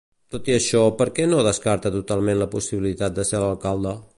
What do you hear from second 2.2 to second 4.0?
la possibilitat de ser l'alcalde?